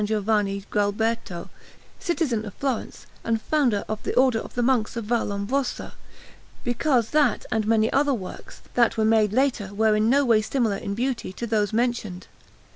Giovanni 0.03 0.63
Gualberto, 0.71 1.51
citizen 1.99 2.43
of 2.43 2.55
Florence 2.55 3.05
and 3.23 3.39
founder 3.39 3.85
of 3.87 4.01
the 4.01 4.15
Order 4.15 4.39
of 4.39 4.55
the 4.55 4.63
Monks 4.63 4.95
of 4.95 5.05
Vallombrosa; 5.05 5.93
because 6.63 7.11
that 7.11 7.45
and 7.51 7.67
many 7.67 7.93
other 7.93 8.11
works 8.15 8.63
that 8.73 8.97
were 8.97 9.05
made 9.05 9.31
later 9.31 9.71
were 9.75 9.95
in 9.95 10.09
no 10.09 10.25
way 10.25 10.41
similar 10.41 10.77
in 10.77 10.95
beauty 10.95 11.31
to 11.33 11.45
those 11.45 11.71
mentioned. 11.71 12.25